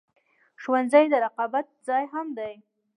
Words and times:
ښوونځی 0.61 1.05
د 1.09 1.13
رقابت 1.25 1.67
ځای 1.87 2.03
هم 2.13 2.27
دی 2.37 2.53